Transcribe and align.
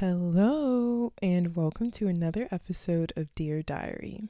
Hello, 0.00 1.12
and 1.20 1.56
welcome 1.56 1.90
to 1.90 2.06
another 2.06 2.46
episode 2.52 3.12
of 3.16 3.34
Dear 3.34 3.62
Diary. 3.62 4.28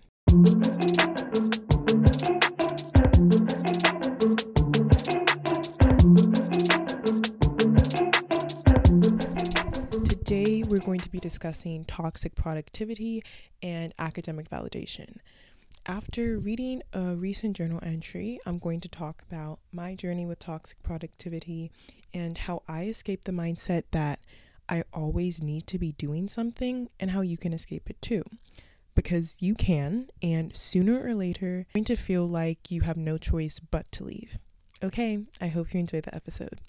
Today, 10.09 10.63
we're 10.67 10.79
going 10.79 11.01
to 11.01 11.11
be 11.11 11.19
discussing 11.19 11.85
toxic 11.85 12.35
productivity 12.35 13.23
and 13.63 13.93
academic 13.99 14.49
validation. 14.49 15.17
After 15.85 16.39
reading 16.39 16.83
a 16.95 17.15
recent 17.15 17.55
journal 17.59 17.81
entry, 17.83 18.41
I'm 18.47 18.59
going 18.59 18.81
to 18.81 18.89
talk 18.89 19.23
about 19.31 19.59
my 19.71 19.95
journey 19.95 20.25
with 20.25 20.39
toxic 20.39 20.83
productivity 20.83 21.71
and 22.15 22.39
how 22.39 22.63
I 22.67 22.85
escaped 22.85 23.27
the 23.27 23.33
mindset 23.33 23.83
that 23.91 24.21
I 24.69 24.85
always 24.93 25.43
need 25.43 25.67
to 25.69 25.79
be 25.79 25.93
doing 25.93 26.29
something 26.29 26.89
and 27.01 27.11
how 27.11 27.21
you 27.23 27.37
can 27.37 27.53
escape 27.53 27.89
it 27.89 28.01
too. 28.03 28.25
Because 28.95 29.37
you 29.41 29.55
can, 29.55 30.11
and 30.23 30.55
sooner 30.57 31.01
or 31.01 31.15
later, 31.15 31.47
you're 31.47 31.67
going 31.75 31.85
to 31.85 31.97
feel 31.97 32.29
like 32.29 32.71
you 32.71 32.83
have 32.83 32.97
no 32.97 33.17
choice 33.17 33.61
but 33.61 33.91
to 33.93 34.05
leave. 34.05 34.39
Okay, 34.83 35.21
I 35.41 35.49
hope 35.49 35.73
you 35.73 35.81
enjoyed 35.81 36.05
the 36.05 36.15
episode. 36.15 36.61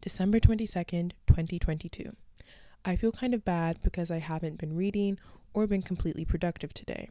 December 0.00 0.38
22nd, 0.38 1.12
2022. 1.26 2.14
I 2.84 2.96
feel 2.96 3.12
kind 3.12 3.34
of 3.34 3.44
bad 3.44 3.82
because 3.82 4.10
I 4.10 4.18
haven't 4.18 4.58
been 4.58 4.76
reading 4.76 5.18
or 5.54 5.66
been 5.66 5.82
completely 5.82 6.24
productive 6.24 6.72
today. 6.72 7.08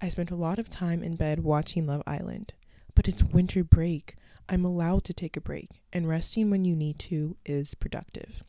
I 0.00 0.08
spent 0.08 0.30
a 0.30 0.36
lot 0.36 0.58
of 0.58 0.68
time 0.68 1.02
in 1.02 1.16
bed 1.16 1.40
watching 1.40 1.86
Love 1.86 2.02
Island. 2.06 2.52
But 2.94 3.08
it's 3.08 3.22
winter 3.22 3.64
break. 3.64 4.16
I'm 4.48 4.64
allowed 4.64 5.04
to 5.04 5.12
take 5.12 5.36
a 5.36 5.40
break, 5.40 5.70
and 5.92 6.08
resting 6.08 6.50
when 6.50 6.64
you 6.64 6.76
need 6.76 6.98
to 7.00 7.36
is 7.44 7.74
productive. 7.74 8.44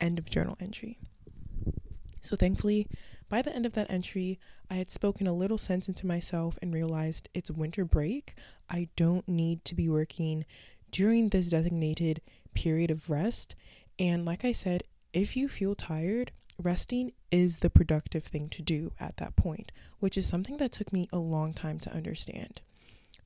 End 0.00 0.18
of 0.18 0.30
journal 0.30 0.56
entry. 0.60 0.98
So, 2.20 2.36
thankfully, 2.36 2.88
by 3.28 3.42
the 3.42 3.54
end 3.54 3.66
of 3.66 3.72
that 3.74 3.90
entry, 3.90 4.38
I 4.70 4.74
had 4.74 4.90
spoken 4.90 5.26
a 5.26 5.32
little 5.32 5.58
sense 5.58 5.88
into 5.88 6.06
myself 6.06 6.58
and 6.60 6.72
realized 6.72 7.28
it's 7.34 7.50
winter 7.50 7.84
break. 7.84 8.34
I 8.68 8.88
don't 8.96 9.28
need 9.28 9.64
to 9.66 9.74
be 9.74 9.88
working 9.88 10.44
during 10.90 11.28
this 11.28 11.48
designated 11.48 12.20
period 12.54 12.90
of 12.90 13.10
rest. 13.10 13.54
And 13.98 14.24
like 14.24 14.44
I 14.44 14.52
said, 14.52 14.84
if 15.12 15.36
you 15.36 15.48
feel 15.48 15.74
tired, 15.74 16.32
resting 16.58 17.12
is 17.30 17.58
the 17.58 17.70
productive 17.70 18.24
thing 18.24 18.48
to 18.50 18.62
do 18.62 18.92
at 18.98 19.16
that 19.18 19.36
point, 19.36 19.72
which 20.00 20.16
is 20.16 20.26
something 20.26 20.56
that 20.56 20.72
took 20.72 20.92
me 20.92 21.08
a 21.12 21.18
long 21.18 21.52
time 21.52 21.78
to 21.80 21.92
understand. 21.92 22.60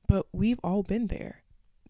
But 0.07 0.27
we've 0.31 0.59
all 0.63 0.83
been 0.83 1.07
there. 1.07 1.43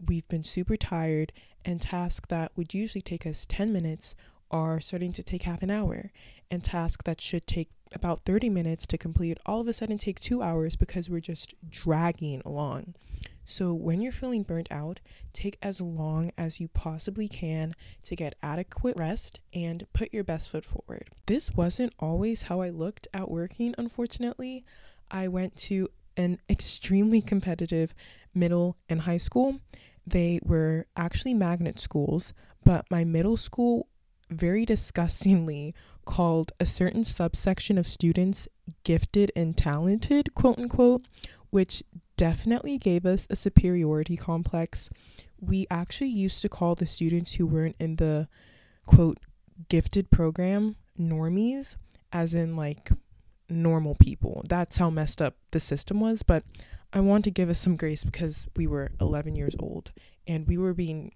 We've 0.04 0.26
been 0.28 0.42
super 0.42 0.76
tired, 0.76 1.32
and 1.64 1.80
tasks 1.80 2.26
that 2.28 2.52
would 2.56 2.74
usually 2.74 3.02
take 3.02 3.26
us 3.26 3.46
10 3.46 3.72
minutes 3.72 4.14
are 4.50 4.80
starting 4.80 5.12
to 5.12 5.22
take 5.22 5.42
half 5.42 5.62
an 5.62 5.70
hour, 5.70 6.10
and 6.50 6.62
tasks 6.62 7.02
that 7.04 7.20
should 7.20 7.46
take 7.46 7.70
about 7.92 8.20
30 8.24 8.50
minutes 8.50 8.86
to 8.86 8.98
complete 8.98 9.38
all 9.46 9.60
of 9.60 9.68
a 9.68 9.72
sudden 9.72 9.98
take 9.98 10.20
two 10.20 10.42
hours 10.42 10.76
because 10.76 11.08
we're 11.08 11.20
just 11.20 11.54
dragging 11.68 12.42
along. 12.44 12.94
So, 13.46 13.74
when 13.74 14.00
you're 14.00 14.12
feeling 14.12 14.42
burnt 14.42 14.68
out, 14.70 15.00
take 15.34 15.58
as 15.62 15.80
long 15.80 16.32
as 16.38 16.60
you 16.60 16.68
possibly 16.68 17.28
can 17.28 17.74
to 18.04 18.16
get 18.16 18.36
adequate 18.42 18.96
rest 18.96 19.40
and 19.52 19.86
put 19.92 20.14
your 20.14 20.24
best 20.24 20.48
foot 20.48 20.64
forward. 20.64 21.10
This 21.26 21.52
wasn't 21.52 21.92
always 21.98 22.42
how 22.42 22.62
I 22.62 22.70
looked 22.70 23.06
at 23.12 23.30
working, 23.30 23.74
unfortunately. 23.76 24.64
I 25.10 25.28
went 25.28 25.56
to 25.56 25.88
an 26.16 26.38
extremely 26.48 27.20
competitive 27.20 27.94
middle 28.34 28.76
and 28.88 29.02
high 29.02 29.18
school. 29.18 29.60
They 30.06 30.40
were 30.42 30.86
actually 30.96 31.34
magnet 31.34 31.78
schools, 31.78 32.32
but 32.64 32.86
my 32.90 33.04
middle 33.04 33.36
school 33.36 33.88
very 34.30 34.64
disgustingly 34.64 35.74
called 36.04 36.52
a 36.60 36.66
certain 36.66 37.04
subsection 37.04 37.78
of 37.78 37.86
students 37.86 38.48
gifted 38.82 39.32
and 39.34 39.56
talented, 39.56 40.34
quote 40.34 40.58
unquote, 40.58 41.06
which 41.50 41.82
definitely 42.16 42.78
gave 42.78 43.06
us 43.06 43.26
a 43.30 43.36
superiority 43.36 44.16
complex. 44.16 44.90
We 45.40 45.66
actually 45.70 46.10
used 46.10 46.42
to 46.42 46.48
call 46.48 46.74
the 46.74 46.86
students 46.86 47.34
who 47.34 47.46
weren't 47.46 47.76
in 47.78 47.96
the 47.96 48.28
quote 48.86 49.18
gifted 49.68 50.10
program 50.10 50.76
normies, 50.98 51.76
as 52.12 52.34
in 52.34 52.56
like 52.56 52.90
normal 53.48 53.94
people. 53.94 54.42
That's 54.48 54.78
how 54.78 54.90
messed 54.90 55.20
up 55.20 55.36
the 55.50 55.60
system 55.60 56.00
was. 56.00 56.22
But 56.22 56.44
I 56.92 57.00
want 57.00 57.24
to 57.24 57.30
give 57.30 57.50
us 57.50 57.58
some 57.58 57.76
grace 57.76 58.04
because 58.04 58.46
we 58.56 58.66
were 58.66 58.92
11 59.00 59.36
years 59.36 59.54
old 59.58 59.92
and 60.26 60.46
we 60.46 60.56
were 60.56 60.74
being 60.74 61.12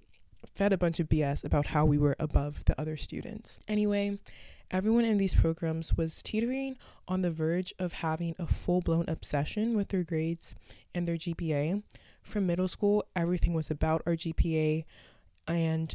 fed 0.55 0.73
a 0.73 0.79
bunch 0.79 1.01
of 1.01 1.09
BS 1.09 1.45
about 1.45 1.67
how 1.67 1.85
we 1.85 1.99
were 1.99 2.17
above 2.19 2.65
the 2.65 2.79
other 2.81 2.97
students. 2.97 3.59
Anyway, 3.69 4.19
everyone 4.71 5.05
in 5.05 5.19
these 5.19 5.35
programs 5.35 5.97
was 5.97 6.23
teetering 6.23 6.77
on 7.07 7.23
the 7.23 7.31
verge 7.31 7.73
of 7.79 7.93
having 7.93 8.35
a 8.39 8.47
full 8.47 8.81
blown 8.81 9.05
obsession 9.09 9.77
with 9.77 9.89
their 9.89 10.05
grades 10.05 10.55
and 10.95 11.07
their 11.07 11.17
GPA. 11.17 11.83
From 12.23 12.47
middle 12.47 12.69
school, 12.69 13.07
everything 13.17 13.55
was 13.55 13.71
about 13.71 14.03
our 14.07 14.15
GPA 14.15 14.85
and 15.47 15.95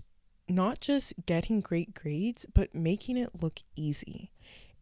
not 0.49 0.79
just 0.81 1.13
getting 1.25 1.61
great 1.61 1.93
grades, 1.93 2.45
but 2.53 2.73
making 2.75 3.17
it 3.17 3.41
look 3.41 3.59
easy. 3.75 4.31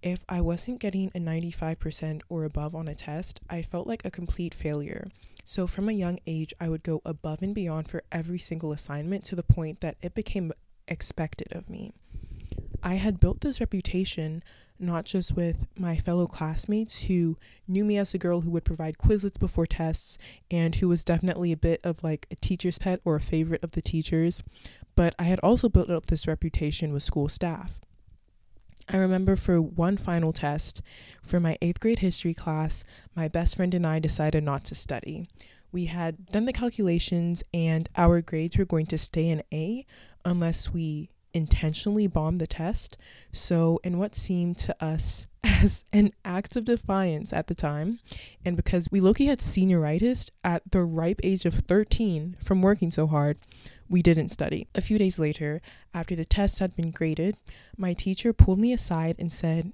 If 0.04 0.26
I 0.28 0.42
wasn't 0.42 0.80
getting 0.80 1.12
a 1.14 1.20
95% 1.20 2.22
or 2.28 2.44
above 2.44 2.74
on 2.74 2.88
a 2.88 2.96
test, 2.96 3.40
I 3.50 3.62
felt 3.62 3.86
like 3.86 4.04
a 4.04 4.12
complete 4.12 4.54
failure. 4.54 5.08
So, 5.44 5.68
from 5.68 5.90
a 5.90 5.94
young 5.94 6.20
age, 6.26 6.54
I 6.60 6.70
would 6.70 6.84
go 6.84 7.02
above 7.06 7.42
and 7.42 7.54
beyond 7.54 7.88
for 7.88 8.04
every 8.12 8.40
single 8.40 8.72
assignment 8.72 9.24
to 9.26 9.36
the 9.36 9.44
point 9.44 9.82
that 9.82 9.98
it 10.02 10.16
became 10.16 10.54
expected 10.88 11.54
of 11.54 11.70
me. 11.70 11.92
I 12.84 12.96
had 12.96 13.20
built 13.20 13.42
this 13.42 13.60
reputation 13.60 14.44
not 14.82 15.06
just 15.06 15.36
with 15.36 15.68
my 15.78 15.96
fellow 15.96 16.26
classmates 16.26 17.02
who 17.02 17.38
knew 17.68 17.86
me 17.86 17.98
as 17.98 18.14
a 18.14 18.18
girl 18.18 18.42
who 18.42 18.50
would 18.50 18.66
provide 18.66 18.98
Quizlets 18.98 19.40
before 19.40 19.68
tests 19.68 20.18
and 20.50 20.76
who 20.76 20.88
was 20.88 21.04
definitely 21.04 21.52
a 21.52 21.58
bit 21.58 21.80
of 21.84 22.04
like 22.04 22.26
a 22.32 22.36
teacher's 22.36 22.80
pet 22.80 23.00
or 23.06 23.16
a 23.16 23.22
favorite 23.22 23.64
of 23.64 23.72
the 23.72 23.82
teachers, 23.82 24.42
but 24.96 25.14
I 25.20 25.24
had 25.24 25.40
also 25.42 25.70
built 25.70 25.92
up 25.92 26.08
this 26.08 26.28
reputation 26.28 26.92
with 26.92 27.04
school 27.04 27.30
staff. 27.30 27.82
I 28.90 28.98
remember 28.98 29.36
for 29.36 29.62
one 29.62 29.98
final 29.98 30.34
test 30.34 30.82
for 31.24 31.40
my 31.40 31.58
eighth 31.62 31.80
grade 31.80 32.00
history 32.00 32.34
class, 32.34 32.84
my 33.16 33.28
best 33.28 33.56
friend 33.56 33.74
and 33.74 33.86
I 33.86 34.00
decided 34.00 34.44
not 34.44 34.64
to 34.66 34.76
study. 34.76 35.28
We 35.72 35.86
had 35.86 36.26
done 36.28 36.46
the 36.46 36.54
calculations, 36.54 37.44
and 37.54 37.88
our 37.96 38.22
grades 38.22 38.58
were 38.58 38.66
going 38.66 38.88
to 38.88 38.98
stay 38.98 39.30
an 39.30 39.42
A 39.54 39.86
unless 40.26 40.74
we 40.74 41.10
intentionally 41.34 42.08
bombed 42.08 42.42
the 42.42 42.48
test. 42.48 42.98
So, 43.32 43.80
in 43.84 43.98
what 43.98 44.16
seemed 44.16 44.58
to 44.60 44.84
us 44.84 45.28
as 45.44 45.84
an 45.92 46.14
act 46.24 46.56
of 46.56 46.66
defiance 46.66 47.34
at 47.34 47.48
the 47.48 47.56
time, 47.56 48.00
and 48.46 48.56
because 48.56 48.92
we 48.92 49.00
Loki 49.00 49.26
had 49.26 49.40
senioritis 49.40 50.30
at 50.44 50.64
the 50.72 50.84
ripe 50.84 51.20
age 51.24 51.46
of 51.46 51.54
13 51.54 52.38
from 52.44 52.62
working 52.62 52.92
so 52.92 53.08
hard, 53.08 53.38
we 53.90 54.02
didn't 54.02 54.30
study. 54.30 54.68
A 54.74 54.82
few 54.82 54.98
days 54.98 55.20
later, 55.20 55.62
after 55.94 56.16
the 56.16 56.26
test 56.26 56.60
had 56.60 56.76
been 56.76 56.92
graded, 56.92 57.36
my 57.78 57.94
teacher 57.94 58.32
pulled 58.34 58.60
me 58.60 58.72
aside 58.72 59.16
and 59.20 59.32
said, 59.34 59.74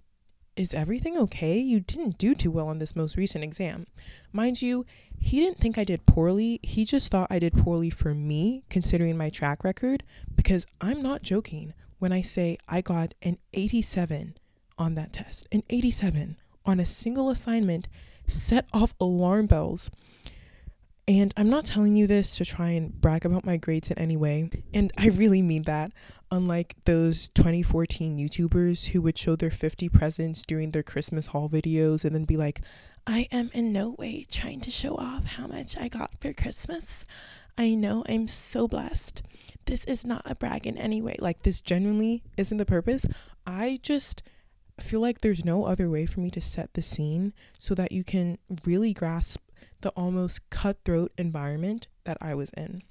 Is 0.57 0.73
everything 0.73 1.15
okay? 1.19 1.59
You 1.59 1.79
didn't 1.79 2.17
do 2.17 2.33
too 2.33 2.49
well 2.49 2.67
on 2.67 2.79
this 2.79 2.95
most 2.95 3.15
recent 3.15 3.43
exam. 3.43 3.85
Mind 4.33 4.59
you, 4.59 4.87
he 5.19 5.39
didn't 5.39 5.59
think 5.59 5.77
I 5.77 5.83
did 5.83 6.07
poorly. 6.07 6.59
He 6.63 6.83
just 6.83 7.11
thought 7.11 7.27
I 7.29 7.37
did 7.37 7.55
poorly 7.55 7.91
for 7.91 8.15
me, 8.15 8.63
considering 8.67 9.15
my 9.17 9.29
track 9.29 9.63
record, 9.63 10.03
because 10.35 10.65
I'm 10.81 11.03
not 11.03 11.21
joking 11.21 11.75
when 11.99 12.11
I 12.11 12.21
say 12.21 12.57
I 12.67 12.81
got 12.81 13.13
an 13.21 13.37
87 13.53 14.35
on 14.79 14.95
that 14.95 15.13
test. 15.13 15.47
An 15.51 15.61
87 15.69 16.37
on 16.65 16.79
a 16.79 16.87
single 16.87 17.29
assignment 17.29 17.87
set 18.27 18.65
off 18.73 18.95
alarm 18.99 19.45
bells. 19.45 19.91
And 21.09 21.33
I'm 21.37 21.47
not 21.47 21.63
telling 21.63 21.95
you 21.95 22.05
this 22.05 22.35
to 22.35 22.43
try 22.43 22.71
and 22.71 22.91
brag 22.99 23.25
about 23.25 23.45
my 23.45 23.55
grades 23.55 23.89
in 23.89 23.97
any 23.97 24.17
way. 24.17 24.49
And 24.73 24.91
I 24.97 25.07
really 25.07 25.41
mean 25.41 25.63
that. 25.63 25.93
Unlike 26.31 26.75
those 26.83 27.29
2014 27.29 28.17
YouTubers 28.17 28.87
who 28.87 29.01
would 29.01 29.17
show 29.17 29.37
their 29.37 29.49
50 29.49 29.87
presents 29.87 30.43
during 30.45 30.71
their 30.71 30.83
Christmas 30.83 31.27
haul 31.27 31.47
videos 31.47 32.03
and 32.03 32.13
then 32.13 32.25
be 32.25 32.35
like, 32.35 32.59
I 33.05 33.29
am 33.31 33.49
in 33.53 33.71
no 33.71 33.91
way 33.91 34.25
trying 34.29 34.59
to 34.61 34.71
show 34.71 34.95
off 34.95 35.23
how 35.23 35.47
much 35.47 35.77
I 35.77 35.87
got 35.87 36.11
for 36.19 36.33
Christmas. 36.33 37.05
I 37.57 37.73
know 37.73 38.03
I'm 38.09 38.27
so 38.27 38.67
blessed. 38.67 39.23
This 39.65 39.85
is 39.85 40.05
not 40.05 40.23
a 40.25 40.35
brag 40.35 40.67
in 40.67 40.77
any 40.77 41.01
way. 41.01 41.15
Like, 41.19 41.43
this 41.43 41.61
genuinely 41.61 42.23
isn't 42.35 42.57
the 42.57 42.65
purpose. 42.65 43.05
I 43.45 43.79
just 43.81 44.23
feel 44.81 44.99
like 44.99 45.21
there's 45.21 45.45
no 45.45 45.65
other 45.65 45.89
way 45.89 46.05
for 46.05 46.19
me 46.19 46.29
to 46.31 46.41
set 46.41 46.73
the 46.73 46.81
scene 46.81 47.33
so 47.57 47.73
that 47.75 47.93
you 47.93 48.03
can 48.03 48.37
really 48.65 48.93
grasp 48.93 49.39
the 49.81 49.89
almost 49.91 50.49
cutthroat 50.49 51.11
environment 51.17 51.87
that 52.03 52.17
I 52.21 52.33
was 52.35 52.49
in. 52.51 52.83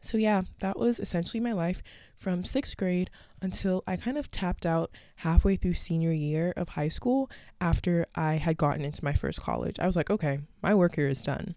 So, 0.00 0.18
yeah, 0.18 0.42
that 0.60 0.78
was 0.78 1.00
essentially 1.00 1.40
my 1.40 1.52
life 1.52 1.82
from 2.18 2.44
sixth 2.44 2.76
grade 2.76 3.08
until 3.40 3.82
I 3.86 3.96
kind 3.96 4.18
of 4.18 4.30
tapped 4.30 4.66
out 4.66 4.90
halfway 5.16 5.56
through 5.56 5.74
senior 5.74 6.12
year 6.12 6.52
of 6.58 6.70
high 6.70 6.90
school 6.90 7.30
after 7.58 8.06
I 8.14 8.34
had 8.34 8.58
gotten 8.58 8.84
into 8.84 9.02
my 9.02 9.14
first 9.14 9.40
college. 9.40 9.80
I 9.80 9.86
was 9.86 9.96
like, 9.96 10.10
okay, 10.10 10.40
my 10.62 10.74
work 10.74 10.96
here 10.96 11.08
is 11.08 11.22
done. 11.22 11.54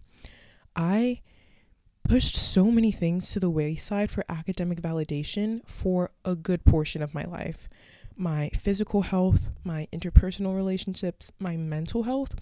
I 0.74 1.20
pushed 2.08 2.36
so 2.36 2.70
many 2.70 2.90
things 2.90 3.30
to 3.32 3.40
the 3.40 3.50
wayside 3.50 4.10
for 4.10 4.24
academic 4.30 4.80
validation 4.80 5.60
for 5.68 6.10
a 6.24 6.34
good 6.34 6.64
portion 6.64 7.02
of 7.02 7.12
my 7.12 7.24
life. 7.24 7.68
my 8.18 8.50
physical 8.50 9.02
health, 9.02 9.50
my 9.64 9.86
interpersonal 9.92 10.56
relationships, 10.56 11.30
my 11.38 11.56
mental 11.56 12.02
health 12.02 12.34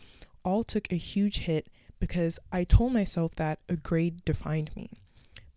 all 0.45 0.65
took 0.65 0.91
a 0.91 0.97
huge 0.97 1.39
hit 1.41 1.69
because 1.99 2.39
I 2.53 2.65
told 2.65 2.93
myself 2.93 3.35
that 3.37 3.61
a 3.69 3.77
grade 3.77 4.25
defined 4.25 4.71
me. 4.77 5.01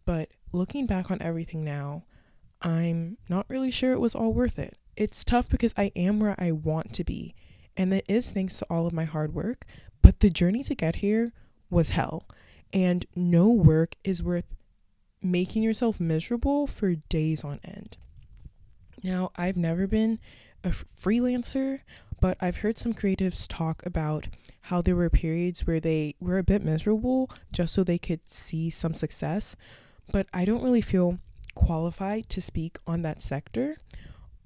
But 0.05 0.29
looking 0.51 0.85
back 0.85 1.11
on 1.11 1.21
everything 1.21 1.63
now, 1.63 2.05
I'm 2.61 3.17
not 3.29 3.45
really 3.49 3.71
sure 3.71 3.93
it 3.93 3.99
was 3.99 4.15
all 4.15 4.33
worth 4.33 4.57
it. 4.59 4.77
It's 4.95 5.23
tough 5.23 5.49
because 5.49 5.73
I 5.77 5.91
am 5.95 6.19
where 6.19 6.35
I 6.37 6.51
want 6.51 6.93
to 6.93 7.03
be, 7.03 7.35
and 7.77 7.91
that 7.93 8.03
is 8.09 8.31
thanks 8.31 8.57
to 8.59 8.65
all 8.69 8.85
of 8.85 8.93
my 8.93 9.05
hard 9.05 9.33
work, 9.33 9.65
but 10.01 10.19
the 10.19 10.29
journey 10.29 10.63
to 10.63 10.75
get 10.75 10.97
here 10.97 11.31
was 11.69 11.89
hell. 11.89 12.27
And 12.73 13.05
no 13.15 13.49
work 13.49 13.95
is 14.03 14.21
worth 14.21 14.45
making 15.21 15.63
yourself 15.63 15.99
miserable 15.99 16.67
for 16.67 16.95
days 16.95 17.43
on 17.43 17.59
end. 17.63 17.97
Now, 19.03 19.31
I've 19.35 19.57
never 19.57 19.87
been 19.87 20.19
a 20.63 20.69
freelancer, 20.69 21.81
but 22.21 22.37
I've 22.41 22.57
heard 22.57 22.77
some 22.77 22.93
creatives 22.93 23.45
talk 23.47 23.85
about 23.85 24.27
how 24.63 24.81
there 24.81 24.95
were 24.95 25.09
periods 25.09 25.65
where 25.65 25.79
they 25.79 26.15
were 26.19 26.37
a 26.37 26.43
bit 26.43 26.63
miserable 26.63 27.29
just 27.51 27.73
so 27.73 27.83
they 27.83 27.97
could 27.97 28.29
see 28.29 28.69
some 28.69 28.93
success. 28.93 29.55
But 30.11 30.27
I 30.33 30.45
don't 30.45 30.63
really 30.63 30.81
feel 30.81 31.19
qualified 31.55 32.29
to 32.29 32.41
speak 32.41 32.77
on 32.85 33.01
that 33.03 33.21
sector. 33.21 33.77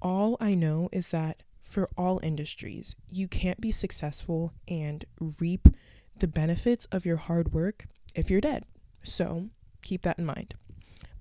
All 0.00 0.36
I 0.40 0.54
know 0.54 0.88
is 0.92 1.08
that 1.10 1.42
for 1.62 1.88
all 1.96 2.20
industries, 2.22 2.94
you 3.10 3.26
can't 3.26 3.60
be 3.60 3.72
successful 3.72 4.52
and 4.68 5.04
reap 5.40 5.68
the 6.18 6.28
benefits 6.28 6.84
of 6.86 7.04
your 7.04 7.16
hard 7.16 7.52
work 7.52 7.86
if 8.14 8.30
you're 8.30 8.40
dead. 8.40 8.64
So 9.02 9.48
keep 9.82 10.02
that 10.02 10.18
in 10.18 10.26
mind. 10.26 10.54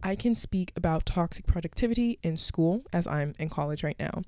I 0.04 0.16
can 0.16 0.36
speak 0.36 0.74
about 0.76 1.06
toxic 1.06 1.48
productivity 1.48 2.20
in 2.24 2.36
school, 2.36 2.84
as 2.92 3.08
I'm 3.08 3.34
in 3.40 3.50
college 3.50 3.84
right 3.84 3.98
now, 3.98 4.24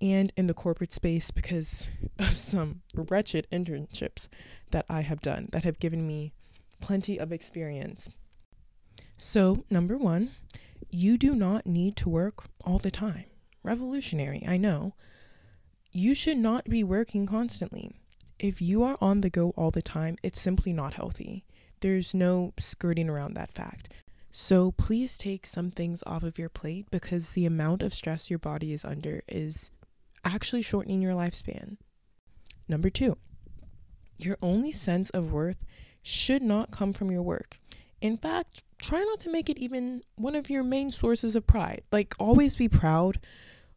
and 0.00 0.32
in 0.36 0.46
the 0.46 0.54
corporate 0.54 0.92
space 0.92 1.30
because 1.30 1.90
of 2.18 2.36
some 2.36 2.82
wretched 2.94 3.46
internships 3.50 4.28
that 4.70 4.86
I 4.88 5.02
have 5.02 5.20
done 5.20 5.48
that 5.52 5.64
have 5.64 5.78
given 5.78 6.06
me 6.06 6.32
plenty 6.80 7.18
of 7.18 7.32
experience. 7.32 8.08
So, 9.16 9.64
number 9.70 9.96
one, 9.96 10.30
you 10.90 11.18
do 11.18 11.34
not 11.34 11.66
need 11.66 11.96
to 11.96 12.08
work 12.08 12.44
all 12.64 12.78
the 12.78 12.90
time. 12.90 13.24
Revolutionary, 13.62 14.44
I 14.46 14.56
know. 14.56 14.94
You 15.90 16.14
should 16.14 16.38
not 16.38 16.64
be 16.64 16.84
working 16.84 17.26
constantly. 17.26 17.90
If 18.38 18.62
you 18.62 18.84
are 18.84 18.96
on 19.00 19.20
the 19.20 19.30
go 19.30 19.50
all 19.56 19.70
the 19.70 19.82
time, 19.82 20.16
it's 20.22 20.40
simply 20.40 20.72
not 20.72 20.94
healthy. 20.94 21.44
There's 21.80 22.14
no 22.14 22.54
skirting 22.58 23.08
around 23.08 23.34
that 23.34 23.52
fact. 23.52 23.88
So 24.30 24.72
please 24.72 25.18
take 25.18 25.46
some 25.46 25.70
things 25.70 26.02
off 26.06 26.22
of 26.22 26.38
your 26.38 26.48
plate 26.48 26.86
because 26.90 27.30
the 27.30 27.46
amount 27.46 27.82
of 27.82 27.92
stress 27.92 28.30
your 28.30 28.38
body 28.38 28.72
is 28.72 28.84
under 28.84 29.22
is 29.26 29.70
actually 30.24 30.62
shortening 30.62 31.02
your 31.02 31.14
lifespan. 31.14 31.76
Number 32.68 32.90
two, 32.90 33.16
your 34.16 34.36
only 34.42 34.72
sense 34.72 35.10
of 35.10 35.32
worth 35.32 35.64
should 36.02 36.42
not 36.42 36.70
come 36.70 36.92
from 36.92 37.10
your 37.10 37.22
work. 37.22 37.56
In 38.00 38.16
fact, 38.16 38.62
try 38.78 39.00
not 39.00 39.20
to 39.20 39.30
make 39.30 39.50
it 39.50 39.58
even 39.58 40.02
one 40.16 40.34
of 40.34 40.50
your 40.50 40.62
main 40.62 40.90
sources 40.92 41.34
of 41.34 41.46
pride. 41.46 41.82
Like, 41.90 42.14
always 42.18 42.54
be 42.56 42.68
proud, 42.68 43.18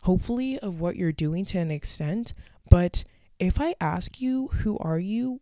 hopefully, 0.04 0.60
of 0.60 0.80
what 0.80 0.96
you're 0.96 1.12
doing 1.12 1.46
to 1.46 1.58
an 1.58 1.72
extent. 1.72 2.34
But 2.70 3.04
if 3.40 3.60
I 3.60 3.76
ask 3.82 4.22
you, 4.22 4.48
who 4.48 4.78
are 4.78 5.00
you? 5.00 5.42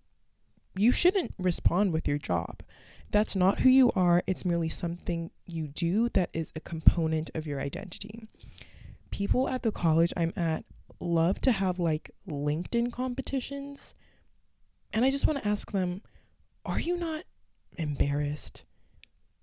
You 0.77 0.91
shouldn't 0.91 1.33
respond 1.37 1.91
with 1.91 2.07
your 2.07 2.17
job. 2.17 2.61
That's 3.11 3.35
not 3.35 3.59
who 3.59 3.69
you 3.69 3.91
are, 3.95 4.23
it's 4.27 4.45
merely 4.45 4.69
something 4.69 5.31
you 5.45 5.67
do 5.67 6.09
that 6.09 6.29
is 6.31 6.53
a 6.55 6.59
component 6.59 7.31
of 7.33 7.47
your 7.47 7.59
identity. 7.59 8.27
People 9.09 9.49
at 9.49 9.63
the 9.63 9.71
college 9.71 10.13
I'm 10.15 10.31
at 10.37 10.63
love 10.99 11.39
to 11.39 11.51
have 11.51 11.79
like 11.79 12.11
LinkedIn 12.27 12.91
competitions. 12.91 13.95
And 14.91 15.05
I 15.05 15.11
just 15.11 15.27
want 15.27 15.41
to 15.41 15.47
ask 15.47 15.71
them, 15.71 16.01
are 16.65 16.79
you 16.79 16.97
not 16.97 17.23
embarrassed? 17.77 18.65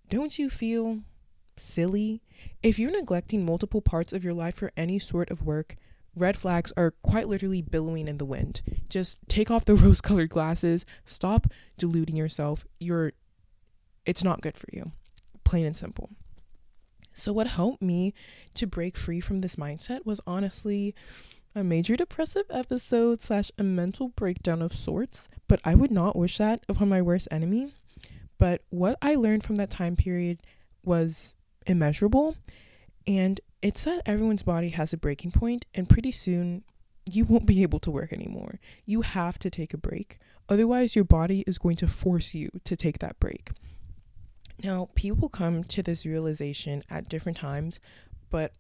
Don't 0.09 0.39
you 0.39 0.51
feel 0.51 1.01
silly? 1.57 2.23
If 2.63 2.79
you're 2.79 2.91
neglecting 2.91 3.45
multiple 3.45 3.81
parts 3.81 4.13
of 4.13 4.23
your 4.23 4.35
life 4.35 4.57
for 4.57 4.73
any 4.77 4.99
sort 4.99 5.31
of 5.31 5.43
work, 5.43 5.77
red 6.15 6.37
flags 6.37 6.73
are 6.77 6.93
quite 7.03 7.29
literally 7.29 7.63
billowing 7.63 8.09
in 8.09 8.19
the 8.19 8.25
wind. 8.25 8.63
Just 8.89 9.27
take 9.29 9.51
off 9.51 9.65
the 9.65 9.75
rose 9.77 10.01
colored 10.01 10.31
glasses, 10.31 10.85
stop 11.05 11.47
deluding 11.79 12.17
yourself. 12.17 12.65
You're 12.79 13.13
it's 14.05 14.23
not 14.23 14.41
good 14.41 14.57
for 14.57 14.69
you. 14.73 14.93
Plain 15.45 15.67
and 15.67 15.77
simple. 15.77 16.11
So, 17.13 17.33
what 17.33 17.47
helped 17.47 17.83
me 17.83 18.15
to 18.55 18.67
break 18.67 18.97
free 18.97 19.21
from 19.21 19.41
this 19.41 19.57
mindset 19.57 20.05
was 20.05 20.21
honestly 20.27 20.95
a 21.57 21.65
major 21.65 21.97
depressive 21.97 22.45
episode 22.51 23.23
slash 23.23 23.51
a 23.59 23.65
mental 23.65 24.09
breakdown 24.09 24.61
of 24.61 24.75
sorts, 24.75 25.27
but 25.49 25.59
I 25.65 25.75
would 25.75 25.91
not 25.91 26.15
wish 26.15 26.37
that 26.37 26.63
upon 26.69 26.91
my 26.91 27.01
worst 27.01 27.29
enemy. 27.31 27.73
But 28.37 28.63
what 28.69 28.99
I 29.01 29.15
learned 29.15 29.43
from 29.43 29.57
that 29.57 29.71
time 29.71 29.97
period 29.97 30.41
was 30.85 31.35
immeasurable, 31.67 32.37
and 33.07 33.41
it's 33.63 33.85
that 33.85 34.03
everyone's 34.05 34.43
body 34.43 34.69
has 34.69 34.93
a 34.93 34.99
breaking 34.99 35.31
point, 35.31 35.65
and 35.75 35.89
pretty 35.89 36.13
soon 36.13 36.63
you 37.11 37.25
won't 37.25 37.47
be 37.47 37.63
able 37.63 37.81
to 37.81 37.91
work 37.91 38.13
anymore. 38.13 38.61
You 38.85 39.01
have 39.01 39.39
to 39.39 39.49
take 39.49 39.73
a 39.73 39.79
break. 39.79 40.19
Otherwise, 40.51 40.95
your 40.95 41.07
body 41.07 41.43
is 41.47 41.57
going 41.57 41.77
to 41.77 41.89
force 41.89 42.35
you 42.35 42.51
to 42.65 42.77
take 42.77 42.99
that 42.99 43.19
break. 43.19 43.51
Now, 44.63 44.91
people 44.95 45.31
come 45.31 45.65
to 45.65 45.83
this 45.83 46.05
realization 46.05 46.83
at 46.91 47.09
different 47.09 47.39
times, 47.39 47.81
but 48.29 48.53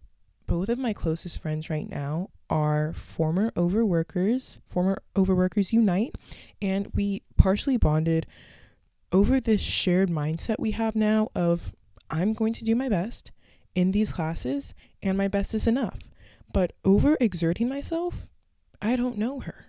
both 0.46 0.70
of 0.70 0.78
my 0.78 0.94
closest 0.94 1.42
friends 1.42 1.68
right 1.68 1.88
now 1.88 2.30
are 2.48 2.92
former 2.92 3.50
overworkers, 3.56 4.58
former 4.66 4.98
overworkers 5.16 5.72
unite, 5.72 6.16
and 6.60 6.90
we 6.94 7.22
partially 7.36 7.76
bonded 7.76 8.26
over 9.12 9.40
this 9.40 9.60
shared 9.60 10.10
mindset 10.10 10.56
we 10.58 10.72
have 10.72 10.96
now 10.96 11.28
of 11.34 11.74
I'm 12.10 12.32
going 12.32 12.52
to 12.54 12.64
do 12.64 12.74
my 12.74 12.88
best 12.88 13.30
in 13.74 13.92
these 13.92 14.12
classes 14.12 14.74
and 15.02 15.16
my 15.16 15.28
best 15.28 15.54
is 15.54 15.66
enough. 15.66 15.98
But 16.52 16.72
over 16.84 17.16
exerting 17.20 17.68
myself, 17.68 18.28
I 18.80 18.96
don't 18.96 19.18
know 19.18 19.40
her 19.40 19.66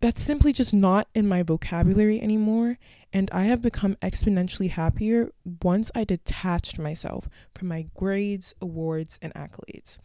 that's 0.00 0.22
simply 0.22 0.52
just 0.52 0.72
not 0.72 1.08
in 1.14 1.26
my 1.26 1.42
vocabulary 1.42 2.20
anymore. 2.20 2.78
And 3.12 3.30
I 3.32 3.44
have 3.44 3.62
become 3.62 3.96
exponentially 3.96 4.70
happier 4.70 5.32
once 5.62 5.90
I 5.94 6.04
detached 6.04 6.78
myself 6.78 7.28
from 7.54 7.68
my 7.68 7.86
grades, 7.94 8.54
awards, 8.60 9.18
and 9.22 9.32
accolades. 9.34 9.98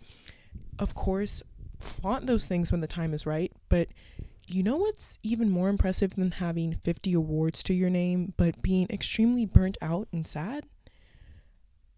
Of 0.79 0.95
course, 0.95 1.43
flaunt 1.83 2.25
those 2.25 2.47
things 2.47 2.71
when 2.71 2.81
the 2.81 2.87
time 2.87 3.13
is 3.13 3.25
right, 3.25 3.51
but 3.69 3.89
you 4.47 4.63
know 4.63 4.77
what's 4.77 5.19
even 5.23 5.49
more 5.49 5.69
impressive 5.69 6.15
than 6.15 6.31
having 6.31 6.79
50 6.83 7.13
awards 7.13 7.63
to 7.63 7.73
your 7.73 7.89
name, 7.89 8.33
but 8.37 8.61
being 8.61 8.87
extremely 8.89 9.45
burnt 9.45 9.77
out 9.81 10.07
and 10.11 10.27
sad? 10.27 10.65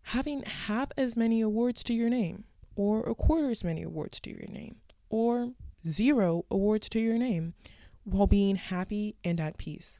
Having 0.10 0.44
half 0.44 0.92
as 0.98 1.16
many 1.16 1.42
awards 1.42 1.84
to 1.86 1.94
your 1.94 2.10
name, 2.10 2.44
or 2.76 3.02
a 3.02 3.16
quarter 3.16 3.50
as 3.50 3.64
many 3.64 3.82
awards 3.82 4.20
to 4.22 4.30
your 4.30 4.48
name, 4.48 4.78
or 5.10 5.54
zero 5.88 6.46
awards 6.52 6.90
to 6.90 7.00
your 7.00 7.18
name 7.18 7.54
while 8.04 8.28
being 8.28 8.56
happy 8.56 9.16
and 9.24 9.40
at 9.40 9.58
peace. 9.58 10.00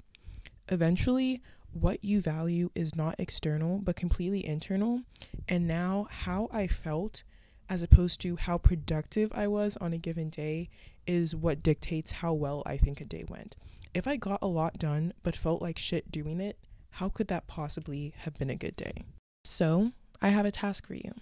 Eventually, 0.70 1.42
what 1.72 2.04
you 2.04 2.22
value 2.22 2.70
is 2.76 2.96
not 2.96 3.16
external 3.18 3.80
but 3.80 3.96
completely 3.96 4.46
internal. 4.46 5.02
And 5.48 5.68
now, 5.68 6.08
how 6.10 6.48
I 6.52 6.68
felt 6.68 7.24
as 7.70 7.84
opposed 7.84 8.22
to 8.22 8.36
how 8.36 8.58
productive 8.58 9.32
I 9.34 9.48
was 9.48 9.78
on 9.78 9.94
a 9.94 9.98
given 9.98 10.30
day 10.30 10.70
is 11.08 11.36
what 11.36 11.64
dictates 11.64 12.12
how 12.12 12.34
well 12.34 12.64
I 12.66 12.78
think 12.78 13.02
a 13.02 13.06
day 13.06 13.26
went. 13.28 13.56
If 13.94 14.08
I 14.08 14.18
got 14.18 14.40
a 14.42 14.48
lot 14.48 14.78
done 14.78 15.14
but 15.24 15.36
felt 15.36 15.62
like 15.62 15.78
shit 15.78 16.12
doing 16.12 16.40
it, 16.42 16.58
how 16.92 17.10
could 17.10 17.28
that 17.28 17.48
possibly 17.48 18.14
have 18.20 18.38
been 18.38 18.50
a 18.50 18.56
good 18.56 18.76
day? 18.76 19.04
So, 19.44 19.92
I 20.22 20.30
have 20.30 20.46
a 20.46 20.52
task 20.52 20.88
for 20.88 20.96
you. 20.96 21.14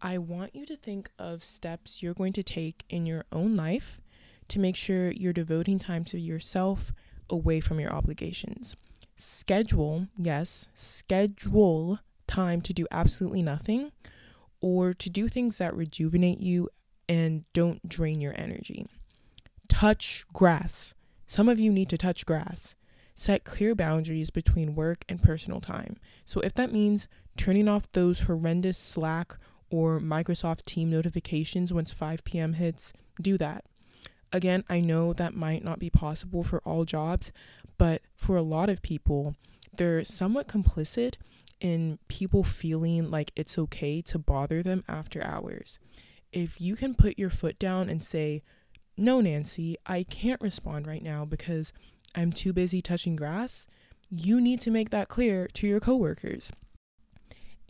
I 0.00 0.18
want 0.18 0.54
you 0.54 0.66
to 0.66 0.76
think 0.76 1.10
of 1.18 1.44
steps 1.44 2.02
you're 2.02 2.14
going 2.14 2.32
to 2.34 2.42
take 2.42 2.84
in 2.88 3.06
your 3.06 3.24
own 3.32 3.56
life 3.56 4.00
to 4.48 4.58
make 4.58 4.76
sure 4.76 5.10
you're 5.10 5.32
devoting 5.32 5.78
time 5.78 6.04
to 6.04 6.18
yourself 6.18 6.92
away 7.30 7.60
from 7.60 7.80
your 7.80 7.92
obligations. 7.92 8.76
Schedule, 9.16 10.08
yes, 10.18 10.68
schedule 10.74 12.00
time 12.26 12.60
to 12.62 12.72
do 12.72 12.86
absolutely 12.90 13.42
nothing 13.42 13.92
or 14.64 14.94
to 14.94 15.10
do 15.10 15.28
things 15.28 15.58
that 15.58 15.76
rejuvenate 15.76 16.40
you 16.40 16.70
and 17.06 17.44
don't 17.52 17.86
drain 17.86 18.18
your 18.18 18.32
energy. 18.34 18.86
Touch 19.68 20.24
grass. 20.32 20.94
Some 21.26 21.50
of 21.50 21.60
you 21.60 21.70
need 21.70 21.90
to 21.90 21.98
touch 21.98 22.24
grass. 22.24 22.74
Set 23.14 23.44
clear 23.44 23.74
boundaries 23.74 24.30
between 24.30 24.74
work 24.74 25.04
and 25.06 25.22
personal 25.22 25.60
time. 25.60 25.98
So, 26.24 26.40
if 26.40 26.54
that 26.54 26.72
means 26.72 27.08
turning 27.36 27.68
off 27.68 27.92
those 27.92 28.20
horrendous 28.20 28.78
Slack 28.78 29.36
or 29.68 30.00
Microsoft 30.00 30.62
Team 30.62 30.88
notifications 30.88 31.70
once 31.70 31.92
5 31.92 32.24
p.m. 32.24 32.54
hits, 32.54 32.94
do 33.20 33.36
that. 33.36 33.66
Again, 34.32 34.64
I 34.70 34.80
know 34.80 35.12
that 35.12 35.36
might 35.36 35.62
not 35.62 35.78
be 35.78 35.90
possible 35.90 36.42
for 36.42 36.60
all 36.64 36.86
jobs, 36.86 37.32
but 37.76 38.00
for 38.16 38.34
a 38.34 38.42
lot 38.42 38.70
of 38.70 38.80
people, 38.80 39.36
they're 39.76 40.06
somewhat 40.06 40.48
complicit 40.48 41.16
in 41.60 41.98
people 42.08 42.44
feeling 42.44 43.10
like 43.10 43.32
it's 43.36 43.58
okay 43.58 44.02
to 44.02 44.18
bother 44.18 44.62
them 44.62 44.84
after 44.88 45.22
hours. 45.24 45.78
if 46.32 46.60
you 46.60 46.74
can 46.74 46.94
put 46.94 47.18
your 47.18 47.30
foot 47.30 47.58
down 47.60 47.88
and 47.88 48.02
say, 48.02 48.42
No, 48.96 49.20
Nancy, 49.20 49.76
I 49.86 50.02
can't 50.02 50.40
respond 50.40 50.86
right 50.86 51.02
now 51.02 51.24
because 51.24 51.72
I'm 52.14 52.32
too 52.32 52.52
busy 52.52 52.82
touching 52.82 53.16
grass, 53.16 53.66
you 54.10 54.40
need 54.40 54.60
to 54.62 54.70
make 54.70 54.90
that 54.90 55.08
clear 55.08 55.46
to 55.54 55.66
your 55.66 55.80
coworkers. 55.80 56.50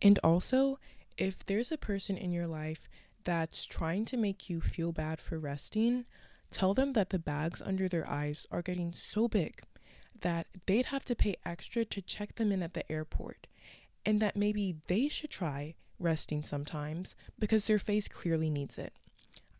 And 0.02 0.18
also, 0.24 0.78
if 1.16 1.44
there's 1.46 1.72
a 1.72 1.78
person 1.78 2.16
in 2.16 2.32
your 2.32 2.46
life 2.46 2.88
that's 3.24 3.64
trying 3.66 4.04
to 4.06 4.16
make 4.16 4.50
you 4.50 4.60
feel 4.60 4.92
bad 4.92 5.20
for 5.20 5.38
resting, 5.38 6.04
tell 6.50 6.74
them 6.74 6.92
that 6.92 7.10
the 7.10 7.18
bags 7.18 7.62
under 7.62 7.88
their 7.88 8.08
eyes 8.08 8.46
are 8.50 8.62
getting 8.62 8.92
so 8.92 9.28
big 9.28 9.62
that 10.20 10.46
they'd 10.66 10.86
have 10.86 11.04
to 11.04 11.14
pay 11.14 11.36
extra 11.44 11.84
to 11.84 12.00
check 12.00 12.36
them 12.36 12.52
in 12.52 12.62
at 12.62 12.74
the 12.74 12.90
airport, 12.90 13.46
and 14.06 14.20
that 14.20 14.36
maybe 14.36 14.76
they 14.86 15.08
should 15.08 15.30
try 15.30 15.74
resting 15.98 16.42
sometimes 16.42 17.14
because 17.38 17.66
their 17.66 17.78
face 17.78 18.08
clearly 18.08 18.50
needs 18.50 18.78
it. 18.78 18.92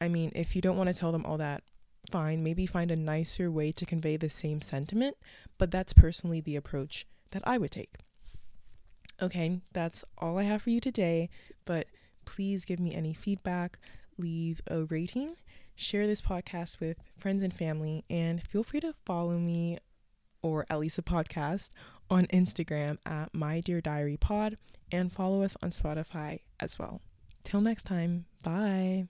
I 0.01 0.09
mean, 0.09 0.33
if 0.35 0.55
you 0.55 0.63
don't 0.63 0.77
want 0.77 0.89
to 0.89 0.95
tell 0.95 1.13
them 1.13 1.25
all 1.25 1.39
that, 1.39 1.63
fine, 2.11 2.43
maybe 2.43 2.67
find 2.67 2.91
a 2.91 2.97
nicer 2.97 3.51
way 3.51 3.73
to 3.73 3.87
convey 3.87 4.17
the 4.17 4.29
same 4.29 4.61
sentiment, 4.61 5.17
but 5.59 5.71
that's 5.71 5.93
personally 5.93 6.41
the 6.41 6.57
approach 6.57 7.07
that 7.31 7.43
I 7.47 7.59
would 7.59 7.71
take. 7.71 7.95
Okay, 9.23 9.61
that's 9.73 10.05
all 10.19 10.39
I 10.39 10.43
have 10.43 10.63
for 10.63 10.71
you 10.71 10.81
today, 10.81 11.31
but 11.65 11.87
please 12.25 12.65
give 12.65 12.81
me 12.81 12.95
any 12.95 13.15
feedback, 13.15 13.79
leave 14.19 14.61
a 14.67 14.85
rating, 14.85 15.37
share 15.77 16.07
this 16.07 16.21
podcast 16.21 16.81
with 16.81 16.99
friends 17.17 17.43
and 17.43 17.55
family, 17.55 18.05
and 18.11 18.43
feel 18.47 18.65
free 18.65 18.81
to 18.81 18.93
follow 19.05 19.39
me 19.39 19.79
or 20.45 20.67
at 20.69 20.79
least 20.79 20.99
a 20.99 21.03
podcast 21.03 21.71
on 22.11 22.27
Instagram 22.27 22.99
at 23.07 23.35
My 23.35 23.61
Dear 23.61 23.81
Diary 23.81 24.19
Pod 24.19 24.59
and 24.93 25.11
follow 25.11 25.43
us 25.43 25.57
on 25.63 25.71
Spotify 25.71 26.41
as 26.61 26.79
well. 26.79 27.01
Till 27.43 27.63
next 27.63 27.85
time, 27.85 28.27
bye. 28.45 29.09